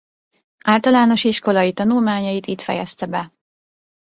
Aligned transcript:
Általános 0.65 1.23
iskolai 1.23 1.73
tanulmányait 1.73 2.45
itt 2.45 2.61
fejezte 2.61 3.05
be. 3.05 3.31